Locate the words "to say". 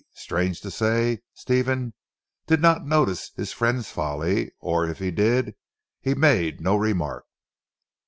0.61-1.19